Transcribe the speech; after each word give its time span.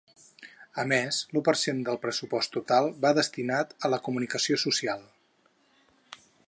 A 0.83 0.85
més, 0.91 1.19
l’u 1.35 1.43
per 1.49 1.53
cent 1.63 1.83
del 1.89 1.99
pressupost 2.05 2.53
total 2.57 2.89
va 3.05 3.13
destinat 3.21 3.77
a 3.89 3.93
la 3.95 4.01
comunicació 4.09 4.63
social. 4.67 5.09